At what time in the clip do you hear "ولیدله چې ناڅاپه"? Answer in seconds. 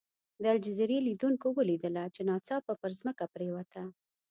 1.57-2.73